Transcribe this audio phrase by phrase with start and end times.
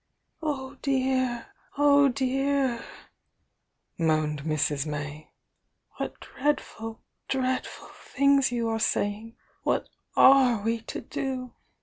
[0.41, 2.83] "Oh dear, oh dear!"
[3.99, 4.87] moaned Mrs.
[4.87, 5.29] May.
[5.97, 9.35] "What dreadful, dreadful things you are saying!
[9.61, 11.53] What are we to do?